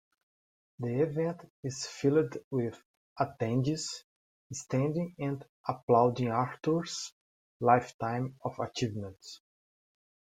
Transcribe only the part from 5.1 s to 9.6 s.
and applauding Arthur's lifetime of achievements.